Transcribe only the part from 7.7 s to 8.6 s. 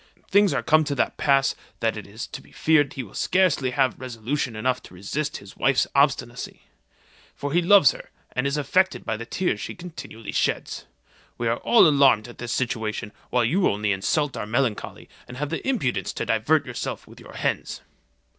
her, and is